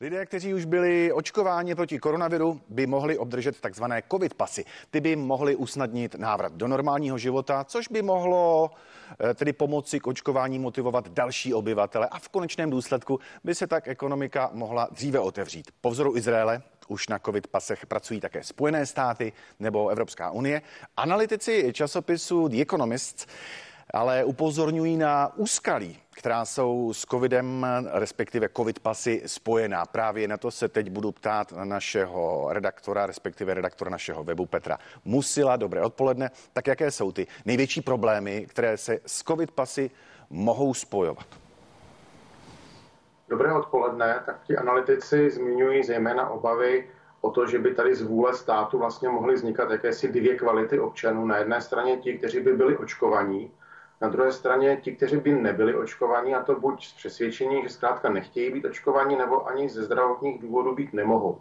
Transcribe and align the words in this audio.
Lidé, 0.00 0.26
kteří 0.26 0.54
už 0.54 0.64
byli 0.64 1.12
očkováni 1.12 1.74
proti 1.74 1.98
koronaviru, 1.98 2.60
by 2.68 2.86
mohli 2.86 3.18
obdržet 3.18 3.60
takzvané 3.60 4.02
covid 4.10 4.34
pasy. 4.34 4.64
Ty 4.90 5.00
by 5.00 5.16
mohly 5.16 5.56
usnadnit 5.56 6.14
návrat 6.14 6.52
do 6.52 6.68
normálního 6.68 7.18
života, 7.18 7.64
což 7.64 7.88
by 7.88 8.02
mohlo 8.02 8.70
eh, 9.20 9.34
tedy 9.34 9.52
pomoci 9.52 10.00
k 10.00 10.06
očkování 10.06 10.58
motivovat 10.58 11.08
další 11.08 11.54
obyvatele 11.54 12.08
a 12.08 12.18
v 12.18 12.28
konečném 12.28 12.70
důsledku 12.70 13.20
by 13.44 13.54
se 13.54 13.66
tak 13.66 13.88
ekonomika 13.88 14.50
mohla 14.52 14.88
dříve 14.90 15.18
otevřít. 15.18 15.70
Po 15.80 15.90
vzoru 15.90 16.16
Izraele 16.16 16.62
už 16.88 17.08
na 17.08 17.18
covid 17.18 17.46
pasech 17.46 17.86
pracují 17.86 18.20
také 18.20 18.44
Spojené 18.44 18.86
státy 18.86 19.32
nebo 19.60 19.88
Evropská 19.88 20.30
unie. 20.30 20.62
Analytici 20.96 21.72
časopisu 21.72 22.48
The 22.48 22.60
Economist 22.60 23.28
ale 23.94 24.24
upozorňují 24.24 24.96
na 24.96 25.32
úskalí, 25.36 25.98
která 26.10 26.44
jsou 26.44 26.92
s 26.92 27.06
covidem, 27.06 27.66
respektive 27.92 28.48
covid 28.56 28.78
pasy 28.78 29.22
spojená. 29.26 29.86
Právě 29.86 30.28
na 30.28 30.36
to 30.36 30.50
se 30.50 30.68
teď 30.68 30.90
budu 30.90 31.12
ptát 31.12 31.52
našeho 31.64 32.46
redaktora, 32.50 33.06
respektive 33.06 33.54
redaktora 33.54 33.90
našeho 33.90 34.24
webu 34.24 34.46
Petra 34.46 34.78
Musila. 35.04 35.56
Dobré 35.56 35.82
odpoledne. 35.82 36.30
Tak 36.52 36.66
jaké 36.66 36.90
jsou 36.90 37.12
ty 37.12 37.26
největší 37.44 37.80
problémy, 37.80 38.46
které 38.48 38.76
se 38.76 38.98
s 39.06 39.22
covid 39.22 39.50
pasy 39.50 39.90
mohou 40.30 40.74
spojovat? 40.74 41.26
Dobré 43.28 43.52
odpoledne. 43.52 44.22
Tak 44.26 44.42
ti 44.44 44.56
analytici 44.56 45.30
zmiňují 45.30 45.84
zejména 45.84 46.30
obavy 46.30 46.90
o 47.20 47.30
to, 47.30 47.46
že 47.46 47.58
by 47.58 47.74
tady 47.74 47.94
z 47.94 48.02
vůle 48.02 48.34
státu 48.34 48.78
vlastně 48.78 49.08
mohly 49.08 49.34
vznikat 49.34 49.70
jakési 49.70 50.08
dvě 50.08 50.36
kvality 50.36 50.80
občanů. 50.80 51.26
Na 51.26 51.36
jedné 51.36 51.60
straně 51.60 51.96
ti, 51.96 52.18
kteří 52.18 52.40
by 52.40 52.52
byli 52.52 52.76
očkovaní, 52.76 53.50
na 54.00 54.08
druhé 54.08 54.32
straně 54.32 54.76
ti, 54.76 54.96
kteří 54.96 55.16
by 55.16 55.32
nebyli 55.32 55.74
očkovaní, 55.74 56.34
a 56.34 56.42
to 56.42 56.60
buď 56.60 56.86
z 56.86 56.92
přesvědčení, 56.92 57.62
že 57.62 57.68
zkrátka 57.68 58.10
nechtějí 58.10 58.52
být 58.52 58.64
očkovaní, 58.64 59.16
nebo 59.16 59.46
ani 59.46 59.68
ze 59.68 59.84
zdravotních 59.84 60.40
důvodů 60.40 60.74
být 60.74 60.92
nemohou. 60.92 61.40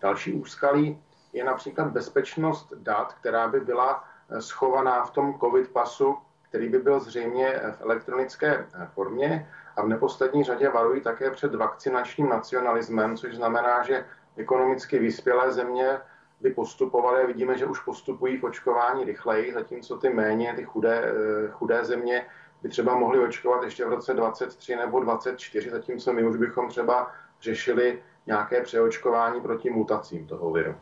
Další 0.00 0.32
úskalí 0.32 1.02
je 1.32 1.44
například 1.44 1.88
bezpečnost 1.88 2.72
dat, 2.76 3.14
která 3.14 3.48
by 3.48 3.60
byla 3.60 4.04
eh, 4.30 4.42
schovaná 4.42 5.04
v 5.04 5.10
tom 5.10 5.38
COVID 5.38 5.68
pasu, 5.68 6.16
který 6.48 6.68
by 6.68 6.78
byl 6.78 7.00
zřejmě 7.00 7.46
eh, 7.46 7.72
v 7.72 7.80
elektronické 7.80 8.66
eh, 8.74 8.86
formě. 8.94 9.50
A 9.76 9.82
v 9.82 9.88
neposlední 9.88 10.44
řadě 10.44 10.68
varují 10.68 11.00
také 11.00 11.30
před 11.30 11.54
vakcinačním 11.54 12.28
nacionalismem, 12.28 13.16
což 13.16 13.36
znamená, 13.36 13.82
že 13.82 14.04
ekonomicky 14.36 14.98
vyspělé 14.98 15.52
země 15.52 15.98
by 16.40 16.50
postupovaly 16.50 17.22
a 17.22 17.26
vidíme, 17.26 17.58
že 17.58 17.66
už 17.66 17.80
postupují 17.80 18.36
v 18.36 18.44
očkování 18.44 19.04
rychleji, 19.04 19.52
zatímco 19.52 19.98
ty 19.98 20.08
méně, 20.08 20.54
ty 20.56 20.64
chudé, 20.64 21.02
eh, 21.04 21.48
chudé 21.50 21.84
země 21.84 22.26
by 22.62 22.68
třeba 22.68 22.98
mohly 22.98 23.18
očkovat 23.18 23.62
ještě 23.64 23.84
v 23.84 23.88
roce 23.88 24.14
23 24.14 24.76
nebo 24.76 25.00
24, 25.00 25.70
zatímco 25.70 26.12
my 26.12 26.26
už 26.26 26.36
bychom 26.36 26.68
třeba 26.68 27.12
řešili 27.40 28.02
nějaké 28.26 28.62
přeočkování 28.62 29.40
proti 29.40 29.70
mutacím 29.70 30.26
toho 30.26 30.50
viru. 30.50 30.74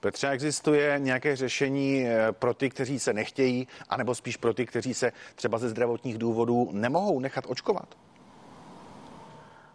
Petře, 0.00 0.28
existuje 0.28 0.94
nějaké 0.98 1.36
řešení 1.36 2.06
eh, 2.06 2.32
pro 2.32 2.54
ty, 2.54 2.70
kteří 2.70 2.98
se 2.98 3.12
nechtějí, 3.12 3.68
anebo 3.88 4.14
spíš 4.14 4.36
pro 4.36 4.54
ty, 4.54 4.66
kteří 4.66 4.94
se 4.94 5.12
třeba 5.34 5.58
ze 5.58 5.68
zdravotních 5.68 6.18
důvodů 6.18 6.68
nemohou 6.72 7.20
nechat 7.20 7.44
očkovat? 7.48 7.94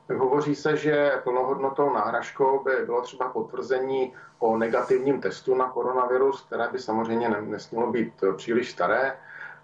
Hovoří 0.09 0.55
se, 0.55 0.77
že 0.77 1.11
plnohodnotou 1.23 1.93
náhražkou 1.93 2.63
by 2.63 2.85
bylo 2.85 3.01
třeba 3.01 3.29
potvrzení 3.29 4.13
o 4.39 4.57
negativním 4.57 5.21
testu 5.21 5.55
na 5.55 5.69
koronavirus, 5.69 6.41
které 6.41 6.67
by 6.71 6.79
samozřejmě 6.79 7.29
nesmělo 7.29 7.91
být 7.91 8.13
příliš 8.35 8.71
staré, 8.71 9.17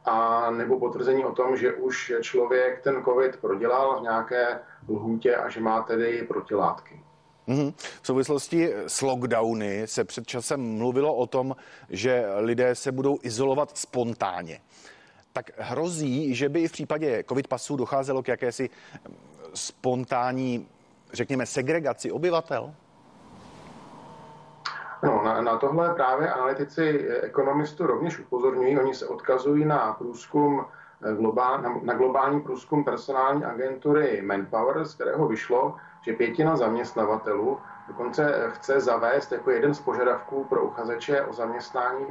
a 0.05 0.51
nebo 0.51 0.79
potvrzení 0.79 1.25
o 1.25 1.31
tom, 1.31 1.57
že 1.57 1.73
už 1.73 2.13
člověk 2.21 2.81
ten 2.81 3.03
COVID 3.03 3.37
prodělal 3.37 3.99
v 3.99 4.01
nějaké 4.01 4.59
lhůtě 4.89 5.35
a 5.35 5.49
že 5.49 5.59
má 5.59 5.81
tedy 5.81 6.25
protilátky. 6.27 7.03
Mm-hmm. 7.47 7.73
V 8.01 8.07
souvislosti 8.07 8.73
s 8.87 9.01
lockdowny 9.01 9.87
se 9.87 10.03
před 10.03 10.27
časem 10.27 10.77
mluvilo 10.77 11.15
o 11.15 11.27
tom, 11.27 11.55
že 11.89 12.25
lidé 12.37 12.75
se 12.75 12.91
budou 12.91 13.17
izolovat 13.21 13.77
spontánně. 13.77 14.59
Tak 15.33 15.51
hrozí, 15.57 16.35
že 16.35 16.49
by 16.49 16.61
i 16.61 16.67
v 16.67 16.71
případě 16.71 17.23
covid 17.29 17.47
pasů 17.47 17.75
docházelo 17.75 18.23
k 18.23 18.27
jakési 18.27 18.69
spontánní, 19.53 20.67
řekněme, 21.13 21.45
segregaci 21.45 22.11
obyvatel? 22.11 22.73
No, 25.03 25.21
na, 25.23 25.41
na 25.41 25.57
tohle 25.57 25.93
právě 25.93 26.31
analytici 26.31 27.07
ekonomistů 27.21 27.87
rovněž 27.87 28.19
upozorňují. 28.19 28.79
Oni 28.79 28.93
se 28.93 29.07
odkazují 29.07 29.65
na 29.65 29.93
průzkum 29.93 30.65
eh, 31.03 31.15
globál, 31.15 31.61
na, 31.61 31.79
na 31.83 31.93
globální 31.93 32.41
průzkum 32.41 32.83
personální 32.83 33.45
agentury 33.45 34.21
Manpower, 34.25 34.85
z 34.85 34.95
kterého 34.95 35.27
vyšlo, 35.27 35.75
že 36.01 36.13
pětina 36.13 36.55
zaměstnavatelů 36.57 37.59
dokonce 37.87 38.51
chce 38.53 38.79
zavést 38.79 39.31
jako 39.31 39.51
jeden 39.51 39.73
z 39.73 39.79
požadavků 39.79 40.43
pro 40.43 40.63
uchazeče 40.63 41.21
o 41.21 41.33
zaměstnání 41.33 42.05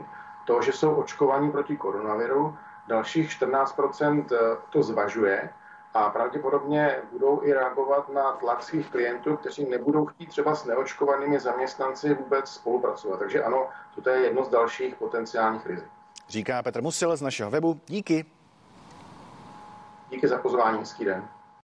to, 0.44 0.62
že 0.62 0.72
jsou 0.72 0.94
očkovaní 0.94 1.50
proti 1.50 1.76
koronaviru. 1.76 2.56
Dalších 2.88 3.30
14% 3.30 4.24
to 4.70 4.82
zvažuje 4.82 5.50
a 5.94 6.10
pravděpodobně 6.10 6.96
budou 7.12 7.42
i 7.42 7.52
reagovat 7.52 8.08
na 8.08 8.32
tlak 8.32 8.62
svých 8.62 8.90
klientů, 8.90 9.36
kteří 9.36 9.68
nebudou 9.68 10.06
chtít 10.06 10.26
třeba 10.26 10.54
s 10.54 10.64
neočkovanými 10.64 11.40
zaměstnanci 11.40 12.14
vůbec 12.14 12.48
spolupracovat. 12.50 13.18
Takže 13.18 13.42
ano, 13.42 13.68
to 14.04 14.10
je 14.10 14.20
jedno 14.20 14.44
z 14.44 14.48
dalších 14.48 14.94
potenciálních 14.94 15.66
rizik. 15.66 15.88
Říká 16.28 16.62
Petr 16.62 16.82
Musil 16.82 17.16
z 17.16 17.22
našeho 17.22 17.50
webu. 17.50 17.80
Díky. 17.86 18.26
Díky 20.10 20.28
za 20.28 20.38
pozvání, 20.38 20.78
hezký 20.78 21.04
den. 21.04 21.28